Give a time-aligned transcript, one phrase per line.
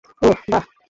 [0.21, 0.63] ওহ, বাহ।